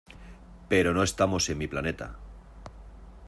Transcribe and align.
Pero 0.71 0.93
no 0.95 1.03
estamos 1.03 1.47
en 1.47 1.59
mi 1.59 1.67
planeta. 1.67 2.15